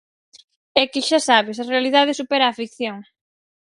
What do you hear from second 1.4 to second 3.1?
a realidade supera a ficción.